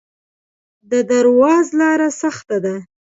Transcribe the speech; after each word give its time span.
د 0.91 0.93
درواز 1.11 1.65
لاره 1.79 2.09
سخته 2.21 2.57
ده 2.65 2.75